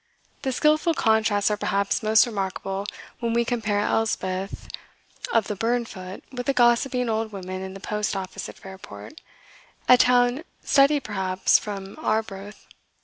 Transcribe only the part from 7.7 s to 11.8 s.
the post office at Fairport, a town studied perhaps